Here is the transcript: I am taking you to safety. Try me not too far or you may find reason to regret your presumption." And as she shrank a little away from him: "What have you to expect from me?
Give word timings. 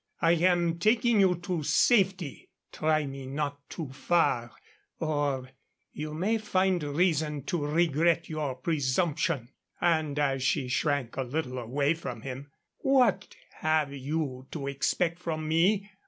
I 0.19 0.31
am 0.31 0.79
taking 0.79 1.19
you 1.19 1.35
to 1.43 1.61
safety. 1.61 2.49
Try 2.71 3.05
me 3.05 3.27
not 3.27 3.59
too 3.69 3.89
far 3.91 4.49
or 4.97 5.51
you 5.91 6.15
may 6.15 6.39
find 6.39 6.81
reason 6.81 7.43
to 7.43 7.63
regret 7.67 8.27
your 8.27 8.55
presumption." 8.55 9.49
And 9.79 10.17
as 10.17 10.41
she 10.41 10.69
shrank 10.69 11.17
a 11.17 11.21
little 11.21 11.59
away 11.59 11.93
from 11.93 12.21
him: 12.23 12.49
"What 12.79 13.35
have 13.59 13.93
you 13.93 14.47
to 14.49 14.65
expect 14.65 15.19
from 15.19 15.47
me? 15.47 15.91